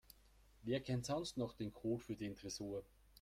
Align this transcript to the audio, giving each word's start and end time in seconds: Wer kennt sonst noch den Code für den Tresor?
Wer 0.63 0.79
kennt 0.79 1.05
sonst 1.05 1.37
noch 1.37 1.53
den 1.53 1.71
Code 1.71 2.03
für 2.03 2.15
den 2.15 2.35
Tresor? 2.35 2.81